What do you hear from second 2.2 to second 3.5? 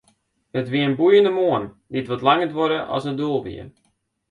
langer duorre as it doel